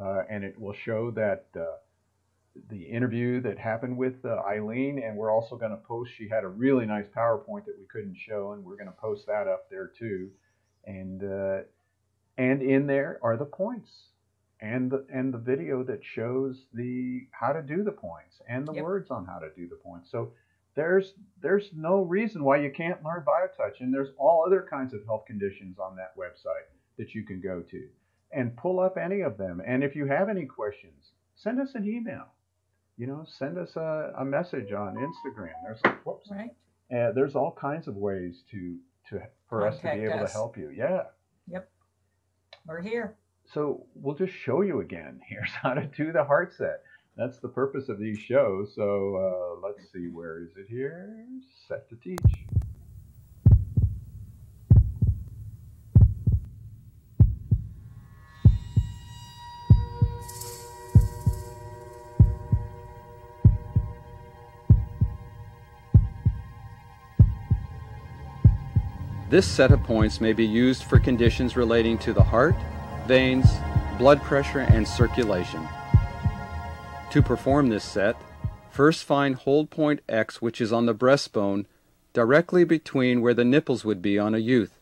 uh, 0.01 0.23
and 0.29 0.43
it 0.45 0.59
will 0.59 0.75
show 0.85 1.13
that 1.13 1.47
uh, 1.57 1.65
the 2.69 2.83
interview 2.83 3.41
that 3.41 3.59
happened 3.59 3.97
with 3.97 4.25
uh, 4.25 4.43
Eileen. 4.49 5.01
And 5.05 5.17
we're 5.17 5.33
also 5.33 5.57
going 5.57 5.71
to 5.71 5.77
post. 5.77 6.11
She 6.17 6.29
had 6.29 6.43
a 6.43 6.49
really 6.49 6.85
nice 6.85 7.07
PowerPoint 7.17 7.65
that 7.67 7.77
we 7.79 7.87
couldn't 7.89 8.17
show, 8.17 8.53
and 8.53 8.65
we're 8.65 8.77
going 8.77 8.89
to 8.89 9.01
post 9.01 9.27
that 9.29 9.47
up 9.47 9.71
there 9.71 9.93
too. 9.97 10.31
And 10.85 11.23
uh, 11.23 11.59
and 12.39 12.63
in 12.63 12.87
there 12.87 13.19
are 13.23 13.37
the 13.37 13.45
points. 13.45 13.91
And 14.61 14.91
the 14.91 15.05
and 15.13 15.35
the 15.35 15.39
video 15.39 15.83
that 15.85 16.03
shows 16.03 16.65
the 16.73 17.27
how 17.31 17.53
to 17.53 17.63
do 17.63 17.83
the 17.85 17.93
points 17.93 18.41
and 18.49 18.67
the 18.67 18.73
Yep. 18.73 18.85
words 18.85 19.11
on 19.11 19.27
how 19.27 19.39
to 19.39 19.51
do 19.55 19.69
the 19.69 19.77
points. 19.77 20.11
So 20.11 20.33
there's 20.75 21.13
there's 21.43 21.71
no 21.75 22.01
reason 22.03 22.43
why 22.43 22.57
you 22.59 22.71
can't 22.71 23.03
learn 23.05 23.23
biotouch. 23.23 23.81
And 23.81 23.93
there's 23.93 24.13
all 24.19 24.45
other 24.47 24.67
kinds 24.69 24.95
of 24.95 25.05
health 25.05 25.27
conditions 25.27 25.79
on 25.79 25.95
that 25.97 26.17
website 26.17 26.69
that 26.97 27.15
you 27.15 27.23
can 27.25 27.41
go 27.43 27.61
to 27.61 27.89
and 28.33 28.57
pull 28.57 28.81
up 28.81 28.97
any 28.97 29.21
of 29.21 29.37
them. 29.37 29.61
And 29.65 29.85
if 29.85 29.95
you 29.95 30.07
have 30.07 30.31
any 30.31 30.47
questions 30.47 31.13
send 31.35 31.61
us 31.61 31.75
an 31.75 31.87
email. 31.87 32.27
You 32.97 33.07
know 33.09 33.27
send 33.29 33.59
us 33.59 33.77
a, 33.77 34.15
a 34.17 34.25
message 34.25 34.73
on 34.73 34.95
instagram. 34.97 35.53
There's 35.65 35.83
whoops, 36.05 36.31
right? 36.31 36.51
uh, 36.91 37.13
there's 37.13 37.35
all 37.37 37.53
kinds 37.53 37.89
of 37.89 37.97
ways 37.97 38.43
to 38.53 38.79
to 39.11 39.23
for 39.51 39.67
us 39.67 39.77
to 39.81 39.93
be 39.93 40.01
able 40.05 40.21
us. 40.21 40.33
to 40.33 40.39
help 40.39 40.57
you. 40.57 40.71
Yeah 40.71 41.03
We're 42.67 42.83
here. 42.83 43.15
so 43.55 43.87
we'll 43.95 44.17
just 44.17 44.33
show 44.33 44.63
you 44.63 44.81
again. 44.81 45.21
Here's 45.29 45.51
how 45.51 45.75
to 45.75 45.87
do 45.87 46.13
the 46.13 46.25
heart 46.25 46.53
set. 46.57 46.83
That's 47.17 47.39
the 47.39 47.49
purpose 47.49 47.89
of 47.89 47.99
these 47.99 48.19
shows. 48.19 48.73
So 48.75 49.17
uh, 49.63 49.67
let's 49.67 49.91
see, 49.93 50.09
where 50.09 50.43
is 50.43 50.51
it 50.57 50.67
here? 50.69 51.25
Set 51.69 51.89
to 51.89 51.97
teach. 51.97 52.47
This 69.37 69.47
set 69.47 69.71
of 69.71 69.83
points 69.83 70.19
may 70.19 70.33
be 70.33 70.47
used 70.47 70.85
for 70.85 70.99
conditions 70.99 71.59
relating 71.59 71.99
to 71.99 72.15
the 72.15 72.23
heart, 72.23 72.57
veins, 73.07 73.45
blood 73.99 74.23
pressure, 74.23 74.61
and 74.61 74.89
circulation. 74.89 75.69
To 77.11 77.21
perform 77.21 77.69
this 77.69 77.85
set, 77.85 78.17
first 78.71 79.05
find 79.05 79.35
hold 79.35 79.69
point 79.69 80.01
X 80.09 80.41
which 80.41 80.59
is 80.59 80.73
on 80.73 80.87
the 80.87 80.95
breastbone 80.95 81.67
directly 82.15 82.65
between 82.65 83.21
where 83.21 83.35
the 83.35 83.45
nipples 83.45 83.85
would 83.85 84.01
be 84.01 84.19
on 84.19 84.35
a 84.35 84.39
youth. 84.39 84.81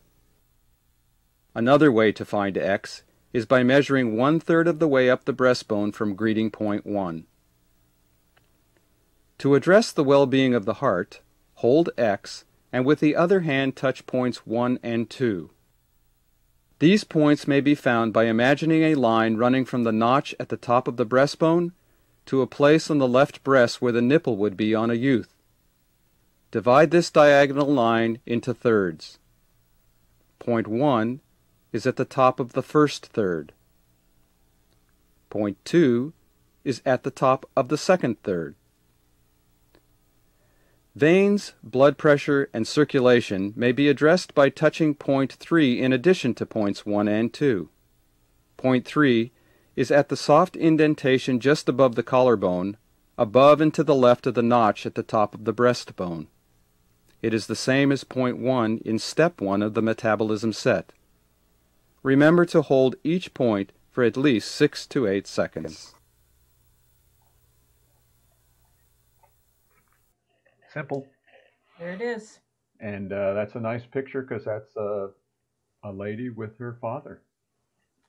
Another 1.53 1.91
way 1.91 2.13
to 2.13 2.23
find 2.23 2.57
X 2.57 3.03
is 3.33 3.45
by 3.45 3.61
measuring 3.61 4.15
one 4.15 4.39
third 4.39 4.69
of 4.69 4.79
the 4.79 4.87
way 4.87 5.09
up 5.09 5.25
the 5.25 5.33
breastbone 5.33 5.93
from 5.93 6.15
greeting 6.15 6.49
point 6.49 6.85
1. 6.85 7.25
To 9.39 9.53
address 9.53 9.91
the 9.91 10.05
well-being 10.05 10.53
of 10.53 10.63
the 10.63 10.75
heart, 10.75 11.19
hold 11.55 11.89
X 11.97 12.45
and 12.75 12.85
with 12.85 12.99
the 12.99 13.15
other 13.15 13.39
hand 13.39 13.73
touch 13.73 14.05
points 14.05 14.45
1 14.45 14.79
and 14.83 15.09
2. 15.09 15.49
These 16.79 17.05
points 17.05 17.47
may 17.47 17.61
be 17.61 17.73
found 17.73 18.11
by 18.11 18.25
imagining 18.25 18.83
a 18.83 18.95
line 18.95 19.37
running 19.37 19.63
from 19.63 19.85
the 19.85 19.93
notch 19.93 20.35
at 20.41 20.49
the 20.49 20.57
top 20.57 20.85
of 20.85 20.97
the 20.97 21.05
breastbone 21.05 21.71
to 22.25 22.41
a 22.41 22.47
place 22.47 22.91
on 22.91 22.97
the 22.97 23.07
left 23.07 23.45
breast 23.45 23.81
where 23.81 23.93
the 23.93 24.01
nipple 24.01 24.35
would 24.35 24.57
be 24.57 24.75
on 24.75 24.89
a 24.89 24.95
youth. 24.95 25.33
Divide 26.51 26.91
this 26.91 27.09
diagonal 27.09 27.73
line 27.73 28.19
into 28.25 28.53
thirds. 28.53 29.19
Point 30.39 30.67
1 30.67 31.21
is 31.71 31.87
at 31.87 31.95
the 31.95 32.03
top 32.03 32.41
of 32.41 32.51
the 32.51 32.61
first 32.61 33.05
third. 33.05 33.53
Point 35.29 35.63
2 35.63 36.11
is 36.65 36.81
at 36.85 37.03
the 37.03 37.11
top 37.11 37.49
of 37.55 37.69
the 37.69 37.77
second 37.77 38.21
third. 38.21 38.55
Veins, 40.95 41.55
blood 41.61 41.97
pressure, 41.97 42.49
and 42.53 42.65
circulation 42.65 43.51
may 43.57 43.73
be 43.73 43.89
addressed 43.89 44.33
by 44.33 44.47
touching 44.47 44.95
point 44.95 45.33
3 45.33 45.81
in 45.81 45.91
addition 45.91 46.33
to 46.35 46.45
points 46.45 46.85
1 46.85 47.09
and 47.09 47.33
2. 47.33 47.69
Point 48.55 48.85
3 48.85 49.33
is 49.75 49.91
at 49.91 50.07
the 50.07 50.15
soft 50.15 50.55
indentation 50.55 51.41
just 51.41 51.67
above 51.67 51.95
the 51.95 52.03
collarbone, 52.03 52.77
above 53.17 53.59
and 53.59 53.73
to 53.73 53.83
the 53.83 53.95
left 53.95 54.25
of 54.25 54.35
the 54.35 54.41
notch 54.41 54.85
at 54.85 54.95
the 54.95 55.03
top 55.03 55.35
of 55.35 55.43
the 55.43 55.53
breastbone. 55.53 56.27
it 57.21 57.33
is 57.33 57.47
the 57.47 57.55
same 57.55 57.91
as 57.91 58.05
point 58.05 58.37
1 58.37 58.77
in 58.85 58.97
step 58.97 59.41
1 59.41 59.61
of 59.61 59.73
the 59.73 59.81
metabolism 59.81 60.53
set. 60.53 60.93
Remember 62.03 62.45
to 62.45 62.61
hold 62.61 62.95
each 63.03 63.33
point 63.33 63.73
for 63.91 64.03
at 64.03 64.15
least 64.15 64.51
6 64.51 64.85
to 64.87 65.07
8 65.07 65.27
seconds. 65.27 65.94
Simple. 70.75 71.07
There 71.79 71.93
it 71.93 72.01
is. 72.01 72.39
And 72.81 73.11
uh, 73.13 73.33
that's 73.33 73.55
a 73.55 73.59
nice 73.59 73.85
picture 73.85 74.21
because 74.21 74.43
that's 74.43 74.75
a, 74.75 75.09
a 75.83 75.91
lady 75.91 76.29
with 76.29 76.57
her 76.57 76.77
father. 76.81 77.21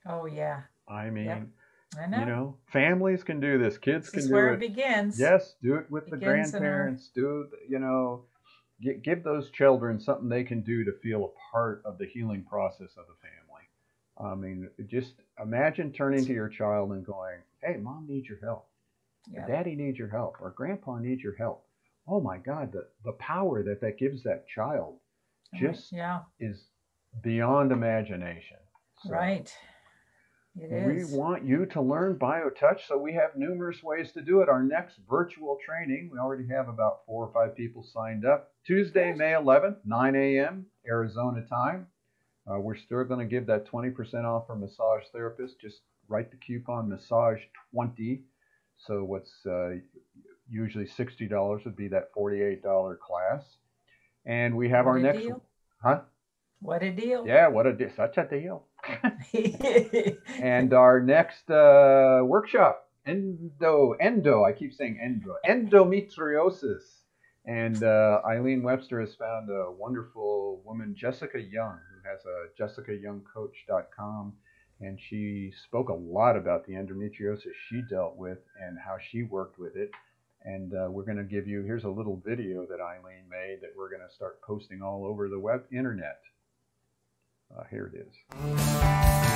Oh 0.07 0.27
yeah. 0.27 0.63
I 0.89 1.11
mean, 1.11 1.27
Yep. 1.27 1.47
I 2.03 2.07
know. 2.09 2.19
you 2.19 2.27
know, 2.27 2.57
families 2.73 3.23
can 3.23 3.39
do 3.39 3.59
this. 3.59 3.79
Kids 3.79 4.11
this 4.11 4.23
can 4.25 4.29
do 4.29 4.35
where 4.35 4.47
it. 4.47 4.47
Where 4.47 4.55
it 4.57 4.61
begins. 4.61 5.19
Yes, 5.21 5.55
do 5.63 5.77
it 5.77 5.89
with 5.91 6.07
the 6.07 6.13
our- 6.13 6.19
grandparents. 6.19 7.11
Do 7.15 7.47
you 7.69 7.79
know, 7.79 8.25
gi- 8.81 8.99
give 9.05 9.23
those 9.23 9.51
children 9.51 10.01
something 10.01 10.29
they 10.29 10.43
can 10.45 10.63
do 10.63 10.85
to 10.85 10.93
feel 11.03 11.25
a 11.25 11.53
part 11.53 11.83
of 11.85 11.99
the 11.99 12.07
healing 12.07 12.45
process 12.45 12.91
of 12.99 13.05
the 13.07 13.15
family. 13.23 13.63
I 14.19 14.35
mean, 14.35 14.69
just 14.89 15.15
imagine 15.41 15.93
turning 15.93 16.25
to 16.25 16.33
your 16.33 16.49
child 16.49 16.91
and 16.93 17.07
going, 17.07 17.39
"Hey, 17.63 17.77
mom 17.77 18.07
needs 18.09 18.29
your 18.29 18.39
help. 18.43 18.67
Yeah. 19.31 19.47
Daddy 19.47 19.77
needs 19.77 19.99
your 19.99 20.09
help. 20.09 20.37
Or 20.41 20.51
grandpa 20.51 20.99
needs 20.99 21.23
your 21.23 21.37
help." 21.37 21.66
Oh 22.09 22.21
my 22.21 22.39
God, 22.39 22.73
the 22.73 22.87
the 23.05 23.13
power 23.13 23.63
that 23.63 23.81
that 23.81 23.99
gives 23.99 24.23
that 24.25 24.47
child 24.49 24.99
just 25.55 25.93
yeah. 25.93 26.21
is 26.39 26.69
beyond 27.23 27.73
imagination. 27.73 28.59
So- 29.03 29.11
Right. 29.11 29.53
It 30.59 30.87
we 30.87 31.05
want 31.15 31.45
you 31.45 31.67
to 31.67 31.83
learn 31.83 32.19
BioTouch, 32.19 32.87
so 32.89 32.97
we 32.97 33.13
have 33.13 33.37
numerous 33.37 33.83
ways 33.83 34.13
to 34.13 34.23
do 34.23 34.41
it. 34.41 34.49
Our 34.49 34.63
next 34.63 34.99
virtual 35.09 35.59
training, 35.63 36.09
we 36.11 36.19
already 36.19 36.49
have 36.49 36.71
about 36.71 37.05
four 37.05 37.27
or 37.27 37.33
five 37.33 37.55
people 37.55 37.83
signed 37.83 38.25
up. 38.25 38.53
Tuesday, 38.67 39.13
May 39.13 39.33
11th, 39.33 39.77
9 39.85 40.17
a.m. 40.17 40.65
Arizona 40.89 41.45
time. 41.47 41.89
Uh, 42.51 42.59
we're 42.59 42.77
still 42.77 43.05
going 43.05 43.21
to 43.21 43.27
give 43.27 43.47
that 43.49 43.67
20% 43.67 44.25
off 44.25 44.47
for 44.47 44.57
massage 44.57 45.03
therapists. 45.15 45.61
Just 45.61 45.83
write 46.09 46.31
the 46.31 46.39
coupon 46.39 46.89
massage20. 46.89 48.23
So 48.79 49.05
what's 49.05 49.45
uh, 49.45 49.73
usually 50.51 50.85
$60 50.87 51.65
would 51.65 51.77
be 51.77 51.89
that 51.89 52.15
$48 52.15 52.99
class. 52.99 53.45
And 54.25 54.57
we 54.57 54.69
have 54.71 54.87
What 54.87 54.93
our 54.93 54.99
next, 54.99 55.19
deal. 55.23 55.43
huh? 55.83 56.01
What 56.61 56.83
a 56.83 56.91
deal. 56.91 57.27
Yeah, 57.27 57.49
what 57.49 57.67
a 57.67 57.73
deal. 57.73 57.91
such 57.95 58.17
a 58.19 58.25
deal. 58.25 58.65
and 60.41 60.73
our 60.73 61.01
next 61.01 61.51
uh, 61.51 62.21
workshop, 62.25 62.89
endo, 63.07 63.93
endo. 64.01 64.45
I 64.45 64.53
keep 64.53 64.73
saying 64.75 64.99
endo, 65.03 65.37
endometriosis. 65.49 66.83
And 67.45 67.83
uh, 67.85 68.21
Eileen 68.27 68.63
Webster 68.65 69.01
has 69.01 69.15
found 69.15 69.51
a 69.51 69.71
wonderful 69.71 70.61
woman, 70.65 70.95
Jessica 70.99 71.41
Young, 71.41 71.79
who 71.93 72.09
has 72.09 72.21
a 72.25 72.49
jessicayoungcoach.com, 72.61 74.33
and 74.81 74.99
she 75.01 75.53
spoke 75.65 75.89
a 75.89 75.95
lot 75.95 76.37
about 76.37 76.67
the 76.67 76.73
endometriosis 76.73 77.53
she 77.69 77.83
dealt 77.89 78.17
with 78.17 78.39
and 78.61 78.77
how 78.85 78.97
she 79.11 79.23
worked 79.23 79.59
with 79.61 79.77
it. 79.77 79.91
And 80.47 80.73
uh, 80.75 80.87
we're 80.91 81.05
going 81.05 81.19
to 81.19 81.25
give 81.25 81.49
you 81.49 81.63
here's 81.65 81.83
a 81.85 81.89
little 81.89 82.23
video 82.25 82.65
that 82.67 82.81
Eileen 82.81 83.29
made 83.29 83.59
that 83.63 83.71
we're 83.77 83.91
going 83.91 84.07
to 84.09 84.15
start 84.15 84.41
posting 84.43 84.81
all 84.81 85.05
over 85.05 85.29
the 85.29 85.39
web 85.41 85.65
internet. 85.73 86.21
Uh, 87.57 87.65
here 87.69 87.93
it 87.93 87.99
is. 87.99 88.15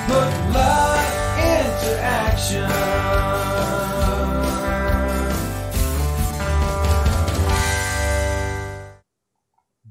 Put 0.06 0.30
love 0.54 1.38
into 1.38 2.00
action. 2.00 2.70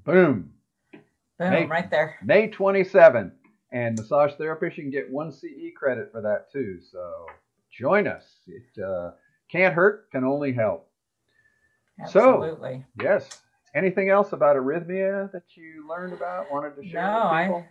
Boom. 0.05 0.53
Boom, 1.37 1.51
Hey. 1.51 1.65
right 1.65 1.89
there. 1.89 2.17
May 2.23 2.49
27th. 2.49 3.31
And 3.71 3.97
massage 3.97 4.33
therapist, 4.33 4.77
you 4.77 4.83
can 4.83 4.91
get 4.91 5.11
one 5.11 5.31
CE 5.31 5.71
credit 5.77 6.11
for 6.11 6.21
that 6.21 6.51
too. 6.51 6.79
So 6.91 7.27
join 7.71 8.07
us. 8.07 8.25
It 8.47 8.81
uh, 8.83 9.11
can't 9.51 9.75
hurt, 9.75 10.09
can 10.11 10.23
only 10.23 10.51
help. 10.53 10.88
So- 12.07 12.35
Absolutely. 12.43 12.85
Yes. 13.01 13.41
Anything 13.75 14.09
else 14.09 14.33
about 14.33 14.55
arrhythmia 14.55 15.31
that 15.31 15.43
you 15.55 15.87
learned 15.87 16.13
about, 16.13 16.51
wanted 16.51 16.75
to 16.75 16.87
share 16.87 17.01
No, 17.01 17.13
with 17.15 17.23
I- 17.33 17.43
people? 17.45 17.65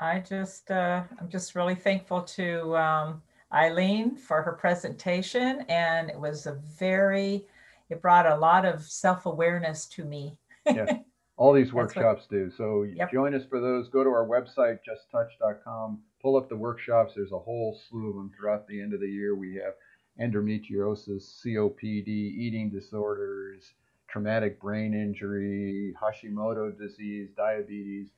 I 0.00 0.18
just, 0.18 0.70
uh, 0.70 1.04
I'm 1.20 1.28
just 1.28 1.54
really 1.54 1.76
thankful 1.76 2.22
to 2.22 2.76
um, 2.76 3.22
Eileen 3.52 4.16
for 4.16 4.42
her 4.42 4.52
presentation, 4.52 5.64
and 5.68 6.10
it 6.10 6.18
was 6.18 6.46
a 6.46 6.54
very, 6.76 7.46
it 7.88 8.02
brought 8.02 8.26
a 8.26 8.34
lot 8.34 8.64
of 8.64 8.82
self-awareness 8.82 9.86
to 9.86 10.04
me. 10.04 10.36
yes. 10.66 10.92
All 11.36 11.52
these 11.52 11.66
That's 11.66 11.74
what- 11.74 11.82
workshops 11.96 12.26
do. 12.28 12.50
So 12.50 12.82
Yep. 12.82 13.12
join 13.12 13.34
us 13.34 13.44
for 13.48 13.60
those. 13.60 13.88
Go 13.88 14.02
to 14.02 14.10
our 14.10 14.26
website, 14.26 14.78
justtouch.com. 14.88 16.02
Pull 16.20 16.36
up 16.36 16.48
the 16.48 16.56
workshops. 16.56 17.14
There's 17.14 17.32
a 17.32 17.38
whole 17.38 17.78
slew 17.88 18.10
of 18.10 18.14
them 18.16 18.30
throughout 18.36 18.66
the 18.66 18.80
end 18.80 18.92
of 18.94 19.00
the 19.00 19.08
year. 19.08 19.34
We 19.36 19.54
have 19.56 19.74
endometriosis, 20.20 21.42
COPD, 21.44 22.08
eating 22.08 22.70
disorders, 22.70 23.72
traumatic 24.08 24.60
brain 24.60 24.94
injury, 24.94 25.94
Hashimoto 26.00 26.76
disease, 26.78 27.30
diabetes. 27.36 28.08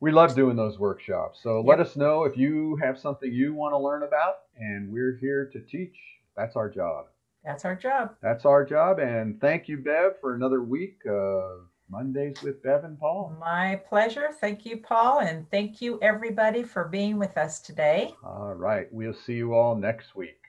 We 0.00 0.12
love 0.12 0.34
doing 0.34 0.56
those 0.56 0.78
workshops. 0.78 1.40
So 1.42 1.60
let 1.60 1.78
us 1.78 1.94
know 1.94 2.24
if 2.24 2.36
you 2.36 2.76
have 2.76 2.98
something 2.98 3.30
you 3.30 3.52
want 3.52 3.74
to 3.74 3.78
learn 3.78 4.02
about, 4.02 4.36
and 4.58 4.90
we're 4.90 5.18
here 5.20 5.50
to 5.52 5.60
teach. 5.60 5.94
That's 6.36 6.56
our 6.56 6.70
job. 6.70 7.06
That's 7.44 7.64
our 7.66 7.74
job. 7.76 8.14
That's 8.22 8.46
our 8.46 8.64
job. 8.64 8.98
And 8.98 9.40
thank 9.40 9.68
you, 9.68 9.78
Bev, 9.78 10.20
for 10.20 10.34
another 10.34 10.62
week 10.62 11.00
of 11.06 11.66
Mondays 11.90 12.42
with 12.42 12.62
Bev 12.62 12.84
and 12.84 12.98
Paul. 12.98 13.36
My 13.38 13.76
pleasure. 13.88 14.30
Thank 14.40 14.64
you, 14.64 14.78
Paul, 14.78 15.20
and 15.20 15.50
thank 15.50 15.82
you 15.82 15.98
everybody 16.00 16.62
for 16.62 16.84
being 16.84 17.18
with 17.18 17.36
us 17.36 17.60
today. 17.60 18.14
All 18.24 18.54
right. 18.54 18.86
We'll 18.90 19.12
see 19.12 19.34
you 19.34 19.54
all 19.54 19.74
next 19.76 20.14
week. 20.14 20.39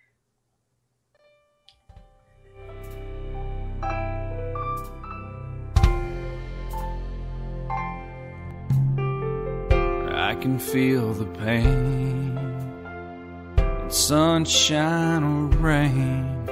Can 10.42 10.58
feel 10.58 11.14
the 11.14 11.26
pain 11.40 12.36
in 13.58 13.92
sunshine 13.92 15.24
or 15.24 15.46
rain. 15.58 16.48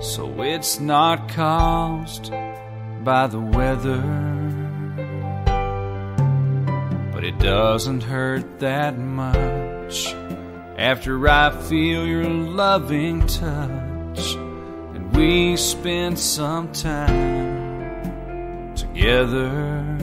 So 0.00 0.42
it's 0.42 0.78
not 0.78 1.28
caused 1.28 2.30
by 3.02 3.26
the 3.26 3.40
weather. 3.40 4.00
But 7.12 7.24
it 7.24 7.40
doesn't 7.40 8.04
hurt 8.04 8.60
that 8.60 8.96
much 8.96 10.14
after 10.78 11.28
I 11.28 11.50
feel 11.50 12.06
your 12.06 12.24
loving 12.24 13.26
touch 13.26 14.36
and 14.94 15.16
we 15.16 15.56
spend 15.56 16.16
some 16.16 16.70
time 16.70 18.72
together. 18.76 20.01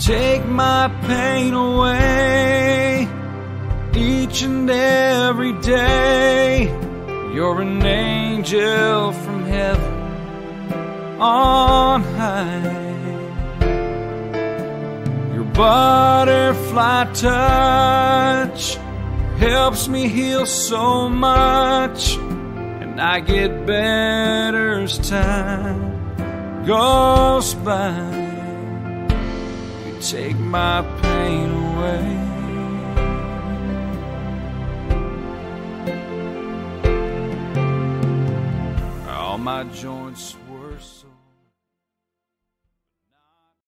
Take 0.00 0.46
my 0.46 0.88
pain 1.06 1.52
away 1.52 3.06
each 3.94 4.40
and 4.40 4.70
every 4.70 5.52
day. 5.60 6.64
You're 7.34 7.60
an 7.60 7.82
angel 7.84 9.12
from 9.12 9.44
heaven 9.44 11.20
on 11.20 12.02
high. 12.02 12.80
Your 15.34 15.44
butterfly 15.44 17.04
touch 17.12 18.76
helps 19.36 19.86
me 19.86 20.08
heal 20.08 20.46
so 20.46 21.10
much, 21.10 22.16
and 22.16 22.98
I 22.98 23.20
get 23.20 23.66
better 23.66 24.80
as 24.80 24.96
time 25.10 26.64
goes 26.64 27.54
by 27.54 28.19
take 30.00 30.38
my 30.38 30.80
pain 31.02 31.50
away. 31.50 32.16
All 39.08 39.36
my 39.36 39.64
joints 39.64 40.36